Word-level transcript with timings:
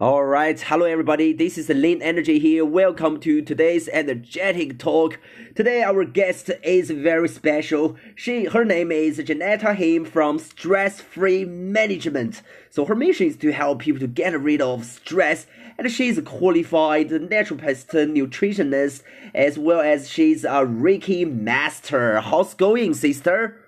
All 0.00 0.24
right, 0.24 0.58
hello 0.58 0.86
everybody. 0.86 1.34
This 1.34 1.58
is 1.58 1.68
Lean 1.68 2.00
Energy 2.00 2.38
here. 2.38 2.64
Welcome 2.64 3.20
to 3.20 3.42
today's 3.42 3.86
energetic 3.88 4.78
talk. 4.78 5.20
Today 5.54 5.82
our 5.82 6.06
guest 6.06 6.50
is 6.64 6.90
very 6.90 7.28
special. 7.28 7.98
She 8.14 8.46
her 8.46 8.64
name 8.64 8.90
is 8.92 9.18
Janetta 9.18 9.74
Him 9.74 10.06
from 10.06 10.38
Stress 10.38 11.02
Free 11.02 11.44
Management. 11.44 12.40
So 12.70 12.86
her 12.86 12.94
mission 12.94 13.26
is 13.26 13.36
to 13.36 13.52
help 13.52 13.80
people 13.80 14.00
to 14.00 14.06
get 14.06 14.40
rid 14.40 14.62
of 14.62 14.86
stress 14.86 15.46
and 15.76 15.92
she's 15.92 16.16
a 16.16 16.22
qualified 16.22 17.10
naturopath 17.10 17.84
nutritionist 17.90 19.02
as 19.34 19.58
well 19.58 19.82
as 19.82 20.08
she's 20.08 20.44
a 20.44 20.64
Reiki 20.64 21.30
master. 21.30 22.22
How's 22.22 22.54
going, 22.54 22.94
sister? 22.94 23.60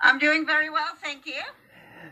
I'm 0.00 0.18
doing 0.18 0.44
very 0.44 0.70
well, 0.70 0.96
thank 1.00 1.24
you. 1.24 1.42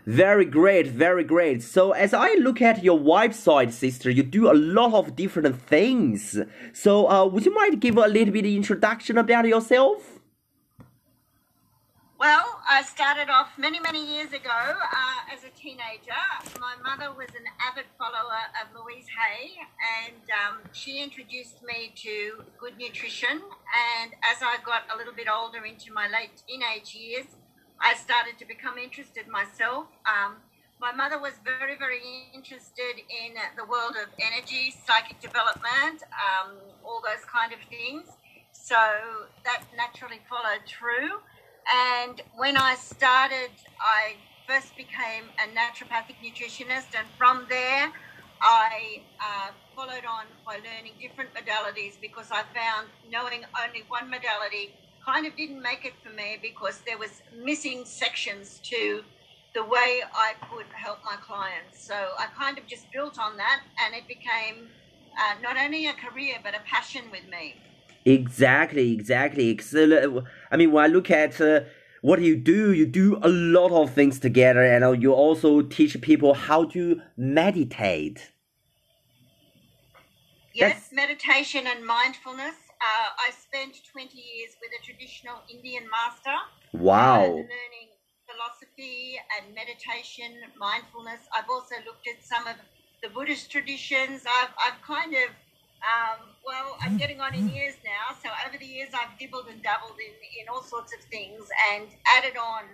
Very 0.07 0.45
great, 0.45 0.87
very 0.87 1.25
great. 1.25 1.61
So 1.61 1.91
as 1.91 2.13
I 2.13 2.35
look 2.35 2.61
at 2.61 2.81
your 2.81 2.97
website, 2.97 3.73
sister, 3.73 4.09
you 4.09 4.23
do 4.23 4.49
a 4.49 4.55
lot 4.55 4.93
of 4.93 5.17
different 5.17 5.61
things. 5.61 6.39
So 6.71 7.09
uh, 7.09 7.25
would 7.25 7.45
you 7.45 7.53
mind 7.53 7.81
give 7.81 7.97
a 7.97 8.07
little 8.07 8.33
bit 8.33 8.45
of 8.45 8.51
introduction 8.51 9.17
about 9.17 9.45
yourself? 9.45 10.21
Well, 12.17 12.61
I 12.69 12.83
started 12.83 13.29
off 13.29 13.49
many, 13.57 13.81
many 13.81 13.99
years 14.15 14.31
ago 14.31 14.49
uh, 14.49 15.33
as 15.33 15.43
a 15.43 15.49
teenager. 15.59 16.23
My 16.57 16.75
mother 16.81 17.13
was 17.13 17.27
an 17.35 17.43
avid 17.69 17.87
follower 17.97 18.43
of 18.61 18.73
Louise 18.79 19.07
Hay, 19.11 19.51
and 19.99 20.23
um, 20.47 20.59
she 20.71 21.03
introduced 21.03 21.61
me 21.63 21.91
to 21.97 22.45
good 22.57 22.77
nutrition. 22.77 23.41
And 23.99 24.13
as 24.23 24.41
I 24.41 24.55
got 24.65 24.83
a 24.91 24.97
little 24.97 25.13
bit 25.13 25.27
older 25.27 25.65
into 25.65 25.91
my 25.91 26.07
late 26.07 26.31
teenage 26.47 26.95
years, 26.95 27.25
I 27.81 27.93
started 27.95 28.37
to 28.39 28.45
become 28.45 28.77
interested 28.77 29.27
myself. 29.27 29.87
Um, 30.05 30.37
my 30.79 30.91
mother 30.91 31.19
was 31.19 31.33
very, 31.43 31.77
very 31.77 32.01
interested 32.33 32.97
in 32.97 33.33
the 33.57 33.65
world 33.65 33.95
of 34.01 34.09
energy, 34.21 34.73
psychic 34.85 35.19
development, 35.19 36.03
um, 36.13 36.57
all 36.85 37.01
those 37.01 37.25
kind 37.25 37.53
of 37.53 37.59
things. 37.69 38.05
So 38.51 38.77
that 39.45 39.63
naturally 39.75 40.21
followed 40.29 40.65
through. 40.67 41.21
And 41.73 42.21
when 42.35 42.57
I 42.57 42.75
started, 42.75 43.51
I 43.81 44.17
first 44.47 44.75
became 44.77 45.29
a 45.43 45.47
naturopathic 45.51 46.17
nutritionist, 46.23 46.95
and 46.97 47.07
from 47.17 47.45
there, 47.49 47.91
I 48.41 49.03
uh, 49.19 49.51
followed 49.75 50.05
on 50.05 50.25
by 50.45 50.57
learning 50.61 50.93
different 51.01 51.31
modalities 51.33 51.99
because 51.99 52.29
I 52.31 52.43
found 52.53 52.89
knowing 53.09 53.43
only 53.65 53.83
one 53.89 54.09
modality 54.09 54.77
kind 55.07 55.25
of 55.25 55.35
didn't 55.37 55.61
make 55.61 55.85
it 55.85 55.93
for 56.03 56.13
me 56.13 56.37
because 56.41 56.81
there 56.85 56.97
was 56.97 57.21
missing 57.49 57.85
sections 57.85 58.59
to 58.61 59.03
the 59.53 59.63
way 59.63 60.01
I 60.13 60.33
could 60.49 60.65
help 60.73 60.99
my 61.05 61.15
clients. 61.15 61.81
So 61.81 61.95
I 61.95 62.25
kind 62.37 62.57
of 62.57 62.67
just 62.67 62.91
built 62.91 63.17
on 63.17 63.37
that, 63.37 63.61
and 63.81 63.95
it 63.95 64.05
became 64.07 64.67
uh, 65.17 65.35
not 65.41 65.55
only 65.57 65.87
a 65.87 65.93
career 65.93 66.35
but 66.43 66.53
a 66.53 66.59
passion 66.65 67.03
with 67.09 67.25
me. 67.31 67.55
Exactly, 68.05 68.91
exactly. 68.91 69.57
I 70.51 70.57
mean, 70.57 70.71
when 70.71 70.83
I 70.83 70.87
look 70.87 71.09
at 71.09 71.39
uh, 71.39 71.61
what 72.01 72.21
you 72.21 72.35
do, 72.35 72.73
you 72.73 72.85
do 72.85 73.17
a 73.21 73.29
lot 73.29 73.71
of 73.71 73.93
things 73.93 74.19
together, 74.19 74.63
and 74.63 74.83
uh, 74.83 74.91
you 74.91 75.13
also 75.13 75.61
teach 75.61 75.99
people 76.01 76.33
how 76.33 76.65
to 76.75 77.01
meditate. 77.15 78.31
Yes, 80.53 80.73
That's... 80.73 80.93
meditation 80.93 81.65
and 81.65 81.85
mindfulness 81.85 82.55
uh, 82.81 83.09
I 83.17 83.31
spent 83.31 83.77
20 83.91 84.17
years 84.17 84.55
with 84.61 84.71
a 84.77 84.81
traditional 84.83 85.41
Indian 85.49 85.85
master. 85.89 86.37
Wow. 86.73 87.25
Uh, 87.25 87.47
learning 87.47 87.89
philosophy 88.27 89.17
and 89.39 89.55
meditation, 89.55 90.35
mindfulness. 90.59 91.25
I've 91.31 91.49
also 91.49 91.75
looked 91.85 92.05
at 92.07 92.21
some 92.21 92.45
of 92.45 92.55
the 93.01 93.09
Buddhist 93.09 93.49
traditions. 93.49 94.23
I've, 94.27 94.53
I've 94.59 94.79
kind 94.83 95.13
of, 95.15 95.29
um, 95.81 96.35
well, 96.45 96.77
I'm 96.81 96.97
getting 96.97 97.21
on 97.21 97.33
in 97.33 97.49
years 97.49 97.75
now. 97.85 98.15
So 98.21 98.29
over 98.45 98.57
the 98.57 98.65
years, 98.65 98.89
I've 98.93 99.17
dibbled 99.17 99.47
and 99.49 99.61
dabbled 99.63 99.97
in, 99.97 100.13
in 100.43 100.49
all 100.49 100.61
sorts 100.61 100.93
of 100.93 101.01
things 101.09 101.47
and 101.73 101.87
added 102.17 102.37
on 102.37 102.65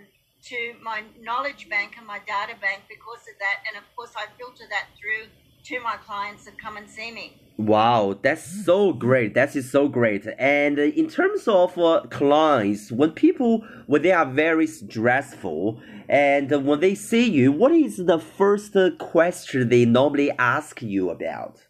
to 0.50 0.76
my 0.82 1.04
knowledge 1.22 1.70
bank 1.70 1.96
and 1.98 2.06
my 2.06 2.20
data 2.28 2.60
bank 2.60 2.84
because 2.90 3.24
of 3.32 3.36
that. 3.40 3.64
And 3.68 3.78
of 3.78 3.86
course, 3.96 4.12
I 4.18 4.28
filter 4.36 4.68
that 4.70 4.92
through 5.00 5.32
to 5.66 5.80
my 5.80 5.96
clients 5.98 6.46
that 6.46 6.60
come 6.60 6.78
and 6.78 6.90
see 6.90 7.12
me. 7.12 7.34
Wow, 7.58 8.18
that's 8.22 8.66
so 8.66 8.94
great. 8.94 9.36
That 9.36 9.56
is 9.56 9.70
so 9.70 9.88
great. 9.88 10.26
And 10.40 10.80
in 10.80 11.08
terms 11.08 11.48
of 11.48 11.78
uh, 11.78 12.02
clients, 12.10 12.92
when 12.92 13.12
people 13.12 13.64
when 13.86 14.02
they 14.02 14.12
are 14.12 14.26
very 14.26 14.66
stressful 14.66 15.80
and 16.10 16.66
when 16.66 16.80
they 16.80 16.96
see 16.96 17.30
you, 17.30 17.52
what 17.52 17.72
is 17.72 17.98
the 17.98 18.18
first 18.20 18.76
question 18.98 19.70
they 19.70 19.86
normally 19.86 20.32
ask 20.32 20.82
you 20.82 21.12
about? 21.12 21.62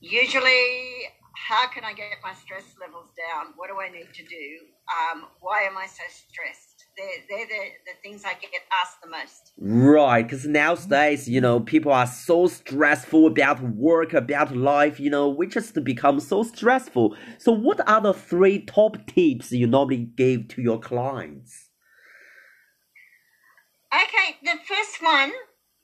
Usually, 0.00 1.02
how 1.48 1.66
can 1.66 1.84
I 1.84 1.92
get 1.94 2.06
my 2.22 2.32
stress 2.34 2.64
levels 2.80 3.10
down? 3.16 3.54
What 3.56 3.68
do 3.68 3.80
I 3.80 3.88
need 3.88 4.12
to 4.14 4.22
do? 4.22 4.46
Um, 4.86 5.26
why 5.40 5.62
am 5.62 5.76
I 5.76 5.86
so 5.86 6.04
stressed? 6.08 6.75
They're, 6.96 7.06
they're 7.28 7.46
the, 7.46 7.62
the 7.86 7.92
things 8.02 8.22
I 8.24 8.34
get 8.34 8.50
asked 8.82 9.02
the 9.02 9.08
most. 9.08 9.52
Right, 9.58 10.22
because 10.22 10.46
nowadays, 10.46 11.28
you 11.28 11.40
know, 11.40 11.60
people 11.60 11.92
are 11.92 12.06
so 12.06 12.46
stressful 12.46 13.26
about 13.26 13.60
work, 13.60 14.14
about 14.14 14.56
life, 14.56 14.98
you 14.98 15.10
know, 15.10 15.28
we 15.28 15.46
just 15.46 15.82
become 15.84 16.20
so 16.20 16.42
stressful. 16.42 17.16
So, 17.38 17.52
what 17.52 17.86
are 17.88 18.00
the 18.00 18.14
three 18.14 18.64
top 18.64 19.06
tips 19.06 19.52
you 19.52 19.66
normally 19.66 20.08
give 20.16 20.48
to 20.48 20.62
your 20.62 20.78
clients? 20.78 21.70
Okay, 23.92 24.36
the 24.42 24.58
first 24.66 25.02
one 25.02 25.32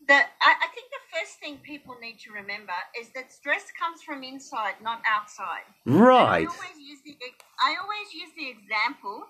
that 0.09 0.31
I, 0.43 0.55
I 0.59 0.69
think 0.75 0.91
the 0.91 1.19
first 1.19 1.39
thing 1.39 1.59
people 1.63 1.95
need 2.01 2.19
to 2.21 2.33
remember 2.33 2.75
is 3.01 3.09
that 3.15 3.33
stress 3.33 3.67
comes 3.79 4.03
from 4.03 4.23
inside, 4.25 4.75
not 4.83 5.01
outside. 5.07 5.69
Right. 5.87 6.43
I 6.43 6.51
always 6.51 6.79
use 6.81 6.99
the 7.05 7.17
I 7.63 7.77
always 7.81 8.13
use 8.13 8.31
the 8.37 8.49
example. 8.51 9.25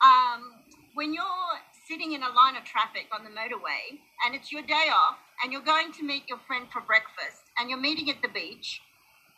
Um, 0.00 0.52
when 0.96 1.12
you're 1.12 1.60
sitting 1.86 2.12
in 2.12 2.22
a 2.22 2.32
line 2.32 2.56
of 2.56 2.64
traffic 2.64 3.04
on 3.12 3.22
the 3.22 3.30
motorway 3.30 4.00
and 4.24 4.34
it's 4.34 4.50
your 4.50 4.62
day 4.62 4.88
off 4.90 5.20
and 5.44 5.52
you're 5.52 5.62
going 5.62 5.92
to 5.92 6.02
meet 6.02 6.24
your 6.26 6.38
friend 6.48 6.66
for 6.72 6.80
breakfast 6.80 7.44
and 7.60 7.68
you're 7.68 7.78
meeting 7.78 8.08
at 8.08 8.22
the 8.22 8.28
beach 8.28 8.80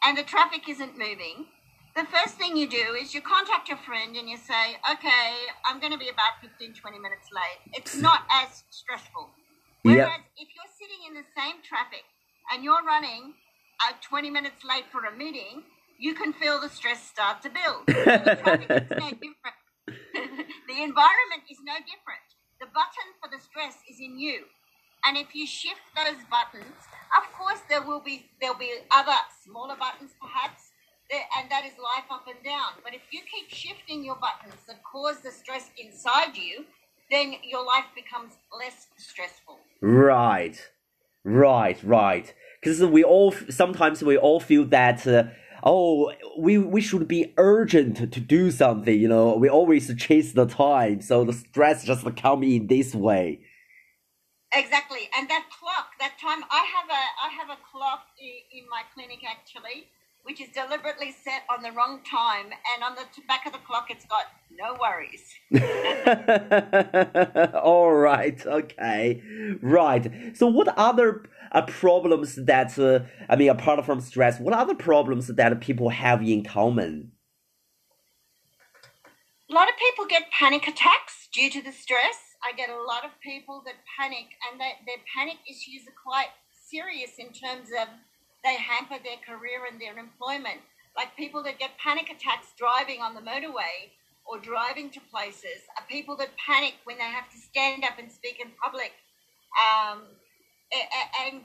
and 0.04 0.16
the 0.16 0.22
traffic 0.22 0.68
isn't 0.68 0.96
moving, 0.96 1.50
the 1.96 2.06
first 2.14 2.38
thing 2.38 2.56
you 2.56 2.68
do 2.70 2.94
is 2.94 3.12
you 3.12 3.20
contact 3.20 3.68
your 3.68 3.76
friend 3.78 4.14
and 4.14 4.30
you 4.30 4.36
say, 4.36 4.78
okay, 4.88 5.34
I'm 5.66 5.80
going 5.80 5.90
to 5.90 5.98
be 5.98 6.08
about 6.08 6.38
15, 6.40 6.74
20 6.74 6.98
minutes 7.00 7.26
late. 7.34 7.74
It's 7.74 7.96
not 8.08 8.22
as 8.32 8.62
stressful. 8.70 9.28
Whereas 9.82 10.06
yep. 10.06 10.20
if 10.38 10.48
you're 10.54 10.72
sitting 10.78 11.10
in 11.10 11.14
the 11.14 11.26
same 11.36 11.58
traffic 11.66 12.06
and 12.54 12.62
you're 12.62 12.86
running 12.86 13.34
uh, 13.82 13.94
20 14.00 14.30
minutes 14.30 14.62
late 14.62 14.84
for 14.92 15.04
a 15.06 15.16
meeting, 15.16 15.64
you 15.98 16.14
can 16.14 16.32
feel 16.32 16.60
the 16.60 16.68
stress 16.68 17.02
start 17.02 17.42
to 17.42 17.50
build. 17.50 17.82
the 17.88 18.38
traffic 18.42 18.70
is 18.70 18.90
no 18.90 19.10
different 19.10 19.57
the 20.68 20.84
environment 20.84 21.48
is 21.50 21.58
no 21.64 21.80
different. 21.80 22.28
The 22.60 22.68
button 22.76 23.08
for 23.18 23.32
the 23.32 23.40
stress 23.40 23.80
is 23.88 23.98
in 23.98 24.18
you. 24.20 24.44
And 25.04 25.16
if 25.16 25.34
you 25.34 25.46
shift 25.46 25.80
those 25.96 26.20
buttons, 26.28 26.76
of 27.16 27.24
course 27.32 27.60
there 27.68 27.82
will 27.82 28.00
be 28.00 28.26
there'll 28.40 28.58
be 28.58 28.72
other 28.90 29.16
smaller 29.42 29.76
buttons 29.76 30.12
perhaps, 30.20 30.70
and 31.38 31.50
that 31.50 31.64
is 31.64 31.72
life 31.78 32.04
up 32.10 32.26
and 32.28 32.42
down. 32.44 32.76
But 32.84 32.94
if 32.94 33.02
you 33.10 33.20
keep 33.32 33.48
shifting 33.48 34.04
your 34.04 34.16
buttons 34.16 34.60
that 34.66 34.82
cause 34.84 35.20
the 35.20 35.30
stress 35.30 35.70
inside 35.78 36.36
you, 36.36 36.66
then 37.10 37.34
your 37.42 37.64
life 37.64 37.86
becomes 37.94 38.34
less 38.52 38.88
stressful. 38.98 39.58
Right, 39.80 40.60
right, 41.24 41.78
right. 41.82 42.34
Because 42.60 42.84
we 42.84 43.04
all 43.04 43.32
sometimes 43.48 44.02
we 44.02 44.18
all 44.18 44.40
feel 44.40 44.64
that. 44.66 45.06
Uh, 45.06 45.24
oh, 45.62 46.12
we 46.38 46.58
we 46.58 46.80
should 46.80 47.06
be 47.08 47.32
urgent 47.36 48.12
to 48.12 48.20
do 48.20 48.50
something. 48.50 48.98
You 48.98 49.08
know, 49.08 49.36
we 49.36 49.48
always 49.48 49.94
chase 49.96 50.32
the 50.32 50.46
time, 50.46 51.00
so 51.00 51.24
the 51.24 51.32
stress 51.32 51.84
just 51.84 52.04
come 52.16 52.42
in 52.42 52.66
this 52.66 52.94
way. 52.94 53.40
Exactly, 54.54 55.10
and 55.16 55.28
that 55.28 55.46
clock, 55.58 55.90
that 56.00 56.14
time, 56.20 56.42
I 56.50 56.66
have 56.74 56.88
a 56.88 57.04
I 57.22 57.30
have 57.38 57.50
a 57.50 57.58
clock 57.70 58.06
in 58.18 58.64
my 58.70 58.82
clinic 58.94 59.18
actually, 59.28 59.88
which 60.22 60.40
is 60.40 60.48
deliberately 60.54 61.14
set 61.24 61.42
on 61.50 61.62
the 61.62 61.70
wrong 61.72 62.00
time, 62.02 62.46
and 62.46 62.82
on 62.82 62.94
the 62.94 63.04
back 63.26 63.44
of 63.46 63.52
the 63.52 63.58
clock, 63.58 63.90
it's 63.90 64.06
got 64.06 64.24
no 64.50 64.74
worries. 64.80 65.34
All 67.54 67.92
right, 67.92 68.44
okay, 68.46 69.22
right. 69.62 70.10
So, 70.34 70.46
what 70.46 70.68
other 70.78 71.24
uh, 71.52 71.62
problems 71.62 72.36
that 72.36 72.78
uh, 72.78 73.00
I 73.28 73.36
mean, 73.36 73.50
apart 73.50 73.84
from 73.84 74.00
stress, 74.00 74.40
what 74.40 74.54
other 74.54 74.74
problems 74.74 75.28
that 75.28 75.60
people 75.60 75.88
have 75.90 76.22
in 76.22 76.44
common? 76.44 77.12
A 79.50 79.54
lot 79.54 79.68
of 79.68 79.74
people 79.78 80.04
get 80.06 80.30
panic 80.30 80.68
attacks 80.68 81.28
due 81.32 81.48
to 81.50 81.62
the 81.62 81.72
stress. 81.72 82.36
I 82.44 82.54
get 82.54 82.68
a 82.68 82.82
lot 82.82 83.04
of 83.04 83.10
people 83.22 83.62
that 83.64 83.74
panic, 83.98 84.26
and 84.50 84.60
that 84.60 84.84
their 84.86 84.98
panic 85.14 85.38
issues 85.48 85.88
are 85.88 85.96
quite 86.04 86.28
serious 86.52 87.12
in 87.18 87.32
terms 87.32 87.68
of 87.80 87.88
they 88.44 88.54
hamper 88.54 89.02
their 89.02 89.18
career 89.24 89.64
and 89.70 89.80
their 89.80 89.98
employment. 89.98 90.60
Like 90.96 91.16
people 91.16 91.42
that 91.44 91.58
get 91.58 91.78
panic 91.78 92.10
attacks 92.10 92.48
driving 92.58 93.00
on 93.00 93.14
the 93.14 93.20
motorway 93.20 93.90
or 94.28 94.38
driving 94.38 94.90
to 94.90 95.00
places, 95.10 95.64
are 95.76 95.84
people 95.88 96.16
that 96.16 96.28
panic 96.36 96.74
when 96.84 96.98
they 96.98 97.04
have 97.04 97.30
to 97.30 97.38
stand 97.38 97.84
up 97.84 97.98
and 97.98 98.12
speak 98.12 98.38
in 98.40 98.50
public. 98.62 98.92
Um, 99.56 100.02
and 101.26 101.42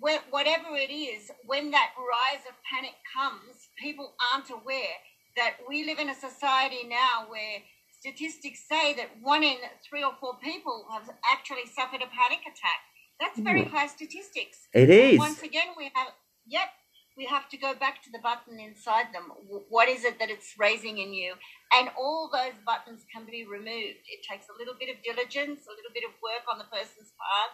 whatever 0.00 0.74
it 0.76 0.92
is, 0.92 1.30
when 1.44 1.70
that 1.70 1.90
rise 1.98 2.44
of 2.48 2.54
panic 2.64 2.94
comes, 3.14 3.68
people 3.78 4.14
aren't 4.32 4.50
aware 4.50 4.96
that 5.36 5.56
we 5.68 5.84
live 5.84 5.98
in 5.98 6.08
a 6.08 6.14
society 6.14 6.88
now 6.88 7.28
where 7.28 7.62
statistics 7.98 8.64
say 8.68 8.94
that 8.94 9.08
one 9.20 9.44
in 9.44 9.56
three 9.88 10.02
or 10.02 10.12
four 10.20 10.34
people 10.42 10.86
have 10.90 11.08
actually 11.32 11.66
suffered 11.66 12.02
a 12.02 12.08
panic 12.08 12.40
attack. 12.42 12.80
That's 13.20 13.36
hmm. 13.36 13.44
very 13.44 13.64
high 13.64 13.86
statistics. 13.86 14.68
It 14.72 14.90
is. 14.90 15.18
once 15.18 15.42
again, 15.42 15.76
we 15.76 15.90
have, 15.94 16.08
yep, 16.46 16.68
we 17.16 17.26
have 17.26 17.48
to 17.50 17.58
go 17.58 17.74
back 17.74 18.02
to 18.04 18.10
the 18.10 18.18
button 18.24 18.58
inside 18.58 19.12
them. 19.12 19.28
What 19.68 19.88
is 19.88 20.04
it 20.04 20.18
that 20.18 20.30
it's 20.30 20.56
raising 20.58 20.96
in 20.98 21.12
you? 21.12 21.34
And 21.76 21.90
all 21.98 22.30
those 22.32 22.56
buttons 22.64 23.04
can 23.12 23.26
be 23.28 23.44
removed. 23.44 24.00
It 24.08 24.24
takes 24.24 24.48
a 24.48 24.56
little 24.56 24.74
bit 24.80 24.88
of 24.88 24.96
diligence, 25.04 25.68
a 25.68 25.74
little 25.76 25.92
bit 25.92 26.08
of 26.08 26.16
work 26.24 26.48
on 26.48 26.56
the 26.56 26.70
person's 26.72 27.12
part, 27.12 27.52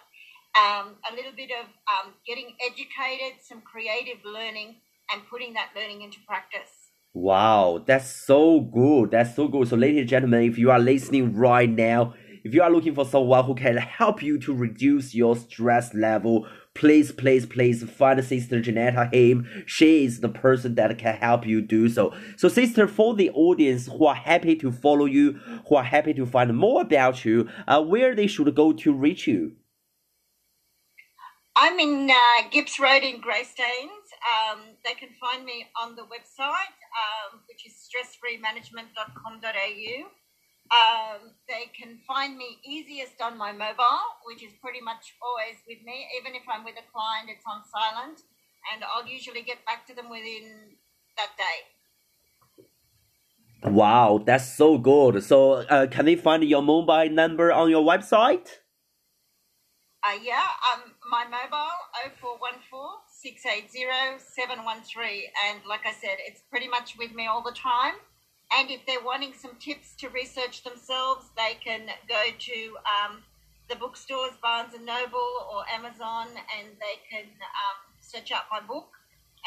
um, 0.56 0.96
a 1.10 1.14
little 1.14 1.32
bit 1.36 1.50
of 1.50 1.66
um, 1.92 2.14
getting 2.26 2.54
educated, 2.64 3.40
some 3.42 3.60
creative 3.60 4.24
learning, 4.24 4.76
and 5.12 5.22
putting 5.30 5.54
that 5.54 5.70
learning 5.76 6.02
into 6.02 6.18
practice. 6.26 6.70
Wow, 7.14 7.82
that's 7.86 8.26
so 8.26 8.60
good. 8.60 9.10
That's 9.10 9.34
so 9.34 9.48
good. 9.48 9.68
So, 9.68 9.76
ladies 9.76 10.00
and 10.00 10.08
gentlemen, 10.08 10.42
if 10.42 10.58
you 10.58 10.70
are 10.70 10.78
listening 10.78 11.34
right 11.34 11.68
now, 11.68 12.14
if 12.44 12.54
you 12.54 12.62
are 12.62 12.70
looking 12.70 12.94
for 12.94 13.04
someone 13.04 13.44
who 13.44 13.54
can 13.54 13.76
help 13.76 14.22
you 14.22 14.38
to 14.40 14.54
reduce 14.54 15.14
your 15.14 15.34
stress 15.34 15.94
level, 15.94 16.46
please, 16.74 17.10
please, 17.12 17.46
please 17.46 17.82
find 17.82 18.22
Sister 18.22 18.60
Janetta 18.60 19.08
Him. 19.12 19.48
She 19.66 20.04
is 20.04 20.20
the 20.20 20.28
person 20.28 20.74
that 20.74 20.98
can 20.98 21.16
help 21.16 21.46
you 21.46 21.62
do 21.62 21.88
so. 21.88 22.14
So, 22.36 22.48
sister, 22.48 22.86
for 22.86 23.14
the 23.14 23.30
audience 23.30 23.86
who 23.86 24.04
are 24.04 24.14
happy 24.14 24.54
to 24.56 24.70
follow 24.70 25.06
you, 25.06 25.40
who 25.68 25.76
are 25.76 25.84
happy 25.84 26.12
to 26.14 26.26
find 26.26 26.56
more 26.56 26.82
about 26.82 27.24
you, 27.24 27.48
uh, 27.66 27.82
where 27.82 28.14
they 28.14 28.26
should 28.26 28.54
go 28.54 28.72
to 28.72 28.92
reach 28.92 29.26
you. 29.26 29.56
I'm 31.58 31.80
in 31.80 32.10
uh, 32.10 32.42
Road 32.78 33.02
in 33.02 33.22
Greystanes. 33.22 34.12
Um, 34.28 34.76
they 34.84 34.92
can 34.92 35.08
find 35.18 35.42
me 35.42 35.64
on 35.80 35.96
the 35.96 36.02
website, 36.02 36.76
um, 37.00 37.40
which 37.48 37.64
is 37.64 37.72
stressfreemanagement.com.au. 37.88 40.04
Um, 40.68 41.32
they 41.48 41.70
can 41.72 41.96
find 42.06 42.36
me 42.36 42.58
easiest 42.62 43.22
on 43.22 43.38
my 43.38 43.52
mobile, 43.52 44.04
which 44.26 44.42
is 44.42 44.52
pretty 44.62 44.82
much 44.82 45.14
always 45.22 45.56
with 45.66 45.78
me. 45.82 46.06
Even 46.20 46.34
if 46.34 46.42
I'm 46.46 46.62
with 46.62 46.74
a 46.74 46.84
client, 46.92 47.30
it's 47.30 47.46
on 47.48 47.62
silent, 47.72 48.20
and 48.74 48.84
I'll 48.84 49.08
usually 49.08 49.42
get 49.42 49.64
back 49.64 49.86
to 49.86 49.94
them 49.94 50.10
within 50.10 50.76
that 51.16 51.30
day. 51.38 51.64
Wow, 53.70 54.22
that's 54.26 54.54
so 54.54 54.76
good. 54.76 55.24
So, 55.24 55.52
uh, 55.52 55.86
can 55.86 56.04
they 56.04 56.16
find 56.16 56.44
your 56.44 56.62
mobile 56.62 57.08
number 57.08 57.50
on 57.50 57.70
your 57.70 57.82
website? 57.82 58.60
Uh, 60.06 60.18
yeah, 60.22 60.46
um, 60.72 60.92
my 61.10 61.24
mobile 61.24 61.74
0414 62.20 63.02
680 63.10 64.22
713. 64.22 65.22
And 65.48 65.58
like 65.66 65.80
I 65.84 65.90
said, 65.90 66.18
it's 66.20 66.42
pretty 66.48 66.68
much 66.68 66.96
with 66.96 67.12
me 67.12 67.26
all 67.26 67.42
the 67.42 67.56
time. 67.56 67.94
And 68.56 68.70
if 68.70 68.86
they're 68.86 69.02
wanting 69.02 69.32
some 69.32 69.56
tips 69.58 69.96
to 69.96 70.08
research 70.10 70.62
themselves, 70.62 71.26
they 71.36 71.58
can 71.64 71.88
go 72.08 72.22
to 72.38 72.76
um, 72.86 73.22
the 73.68 73.74
bookstores, 73.74 74.30
Barnes 74.40 74.74
and 74.74 74.86
Noble 74.86 75.32
or 75.50 75.64
Amazon, 75.74 76.28
and 76.56 76.68
they 76.78 77.02
can 77.10 77.26
um, 77.26 77.78
search 78.00 78.30
out 78.30 78.44
my 78.48 78.60
book. 78.60 78.90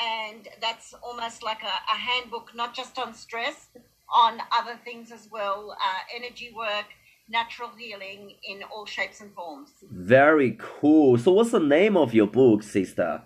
And 0.01 0.49
that's 0.59 0.93
almost 1.01 1.41
like 1.41 1.63
a, 1.63 1.93
a 1.93 1.95
handbook, 1.95 2.51
not 2.53 2.73
just 2.75 2.99
on 2.99 3.13
stress, 3.13 3.69
on 4.13 4.39
other 4.51 4.77
things 4.83 5.13
as 5.13 5.29
well, 5.31 5.71
uh, 5.71 5.99
energy 6.13 6.51
work, 6.53 6.87
natural 7.29 7.69
healing 7.77 8.35
in 8.43 8.63
all 8.63 8.85
shapes 8.85 9.21
and 9.21 9.33
forms. 9.33 9.71
Very 9.89 10.57
cool. 10.59 11.17
So, 11.17 11.31
what's 11.31 11.51
the 11.51 11.59
name 11.59 11.95
of 11.95 12.13
your 12.13 12.27
book, 12.27 12.63
sister? 12.63 13.23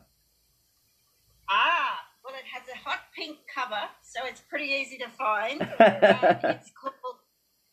Ah, 1.49 1.99
well, 2.23 2.33
it 2.33 2.45
has 2.53 2.63
a 2.73 2.77
hot 2.77 2.99
pink 3.15 3.37
cover, 3.53 3.81
so 4.01 4.21
it's 4.25 4.41
pretty 4.41 4.65
easy 4.65 4.97
to 4.97 5.09
find. 5.09 5.61
it's 5.79 6.71
called 6.71 7.17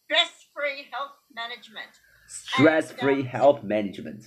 Stress 0.05 0.47
Free 0.55 0.87
Health 0.91 1.17
Management. 1.35 1.91
Stress 2.27 2.93
Free 2.93 3.21
um, 3.21 3.27
Health 3.27 3.63
Management. 3.63 4.25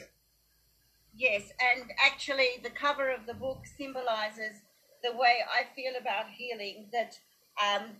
Yes, 1.15 1.51
and 1.61 1.91
actually, 2.03 2.59
the 2.63 2.69
cover 2.69 3.09
of 3.09 3.25
the 3.27 3.33
book 3.33 3.63
symbolizes 3.77 4.61
the 5.03 5.11
way 5.11 5.37
I 5.47 5.73
feel 5.75 5.93
about 5.99 6.25
healing. 6.35 6.87
That 6.91 7.19
um, 7.61 7.91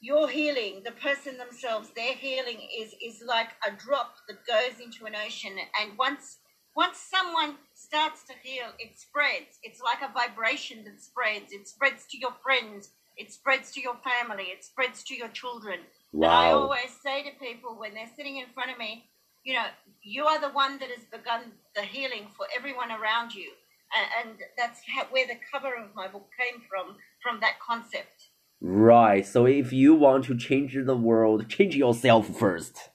your 0.00 0.28
healing, 0.28 0.82
the 0.84 0.92
person 0.92 1.38
themselves, 1.38 1.90
their 1.96 2.14
healing 2.14 2.60
is 2.78 2.94
is 3.02 3.22
like 3.26 3.50
a 3.66 3.72
drop 3.72 4.16
that 4.28 4.46
goes 4.46 4.80
into 4.84 5.06
an 5.06 5.14
ocean, 5.14 5.56
and 5.80 5.96
once 5.98 6.38
once 6.76 6.98
someone 6.98 7.56
starts 7.74 8.24
to 8.24 8.34
heal, 8.42 8.66
it 8.78 8.98
spreads. 8.98 9.58
It's 9.62 9.80
like 9.80 10.02
a 10.02 10.12
vibration 10.12 10.84
that 10.84 11.00
spreads. 11.00 11.50
It 11.50 11.66
spreads 11.66 12.04
to 12.10 12.18
your 12.18 12.32
friends. 12.42 12.90
It 13.16 13.32
spreads 13.32 13.72
to 13.72 13.80
your 13.80 13.96
family. 14.04 14.44
It 14.52 14.62
spreads 14.62 15.02
to 15.04 15.14
your 15.14 15.28
children. 15.28 15.80
Wow. 16.12 16.28
And 16.28 16.48
I 16.48 16.52
always 16.52 16.92
say 17.02 17.22
to 17.22 17.30
people 17.38 17.76
when 17.78 17.94
they're 17.94 18.10
sitting 18.14 18.36
in 18.36 18.46
front 18.52 18.70
of 18.70 18.78
me, 18.78 19.06
you 19.42 19.54
know, 19.54 19.64
you 20.02 20.26
are 20.26 20.38
the 20.38 20.50
one 20.50 20.78
that 20.78 20.90
has 20.90 21.06
begun 21.10 21.52
the 21.74 21.82
healing 21.82 22.28
for 22.36 22.46
everyone 22.54 22.90
around 22.92 23.34
you. 23.34 23.50
And, 23.96 24.28
and 24.28 24.38
that's 24.58 24.80
how, 24.86 25.06
where 25.10 25.26
the 25.26 25.38
cover 25.50 25.74
of 25.74 25.94
my 25.94 26.08
book 26.08 26.28
came 26.36 26.60
from, 26.68 26.96
from 27.22 27.40
that 27.40 27.58
concept. 27.58 28.28
Right. 28.60 29.26
So 29.26 29.46
if 29.46 29.72
you 29.72 29.94
want 29.94 30.24
to 30.24 30.36
change 30.36 30.74
the 30.74 30.96
world, 30.96 31.48
change 31.48 31.76
yourself 31.76 32.26
first. 32.38 32.90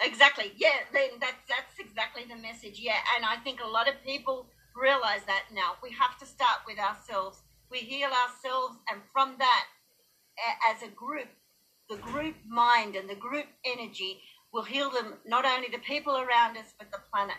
Exactly. 0.00 0.52
Yeah. 0.56 0.70
That's 0.92 1.42
that's 1.48 1.78
exactly 1.78 2.24
the 2.28 2.36
message. 2.36 2.78
Yeah. 2.78 2.98
And 3.16 3.24
I 3.24 3.36
think 3.36 3.60
a 3.60 3.66
lot 3.66 3.88
of 3.88 3.94
people 4.04 4.46
realize 4.76 5.24
that 5.26 5.44
now. 5.52 5.72
We 5.82 5.90
have 5.92 6.18
to 6.18 6.26
start 6.26 6.60
with 6.66 6.78
ourselves. 6.78 7.42
We 7.70 7.78
heal 7.78 8.10
ourselves, 8.10 8.78
and 8.90 9.00
from 9.12 9.36
that, 9.38 9.64
as 10.68 10.82
a 10.82 10.90
group, 10.90 11.28
the 11.88 11.96
group 11.96 12.34
mind 12.48 12.96
and 12.96 13.08
the 13.08 13.14
group 13.14 13.46
energy 13.64 14.22
will 14.52 14.64
heal 14.64 14.90
them. 14.90 15.14
Not 15.24 15.44
only 15.44 15.68
the 15.70 15.78
people 15.78 16.16
around 16.16 16.56
us, 16.56 16.74
but 16.78 16.90
the 16.90 16.98
planet. 17.12 17.36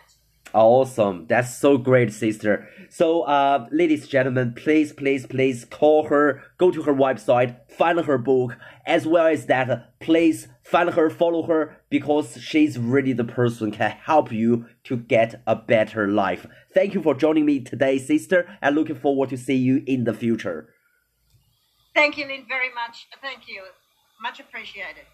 Awesome. 0.54 1.26
That's 1.28 1.56
so 1.56 1.78
great, 1.78 2.12
sister. 2.12 2.68
So, 2.90 3.22
uh, 3.22 3.68
ladies 3.72 4.02
and 4.02 4.10
gentlemen, 4.10 4.52
please, 4.54 4.92
please, 4.92 5.26
please 5.26 5.64
call 5.64 6.08
her, 6.08 6.42
go 6.58 6.70
to 6.70 6.82
her 6.82 6.92
website, 6.92 7.56
find 7.70 7.98
her 7.98 8.18
book, 8.18 8.56
as 8.84 9.06
well 9.06 9.28
as 9.28 9.46
that, 9.46 9.98
please 10.00 10.48
find 10.62 10.90
her, 10.90 11.08
follow 11.08 11.44
her, 11.44 11.78
because 11.88 12.36
she's 12.42 12.78
really 12.78 13.14
the 13.14 13.24
person 13.24 13.70
can 13.70 13.92
help 13.92 14.30
you 14.30 14.66
to 14.84 14.98
get 14.98 15.42
a 15.46 15.56
better 15.56 16.06
life. 16.06 16.46
Thank 16.74 16.92
you 16.92 17.02
for 17.02 17.14
joining 17.14 17.46
me 17.46 17.60
today, 17.60 17.96
sister, 17.98 18.58
and 18.60 18.74
looking 18.74 18.96
forward 18.96 19.30
to 19.30 19.38
see 19.38 19.56
you 19.56 19.82
in 19.86 20.04
the 20.04 20.12
future. 20.12 20.74
Thank 21.94 22.18
you, 22.18 22.26
Lynn, 22.26 22.44
very 22.46 22.72
much. 22.74 23.06
Thank 23.22 23.48
you. 23.48 23.62
Much 24.20 24.38
appreciated. 24.38 25.04